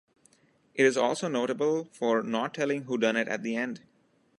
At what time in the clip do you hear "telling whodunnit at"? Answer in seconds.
2.55-3.43